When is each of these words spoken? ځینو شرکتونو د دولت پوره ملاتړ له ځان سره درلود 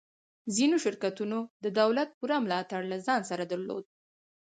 ځینو 0.55 0.75
شرکتونو 0.85 1.37
د 1.63 1.65
دولت 1.79 2.09
پوره 2.19 2.37
ملاتړ 2.45 2.81
له 2.91 2.97
ځان 3.05 3.21
سره 3.29 3.43
درلود 3.51 3.85